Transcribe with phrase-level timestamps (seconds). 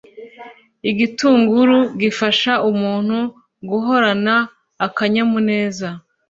[0.89, 3.17] Igitunguru gifasha umuntu
[3.69, 4.35] guhorana
[4.85, 5.89] akanyamuneza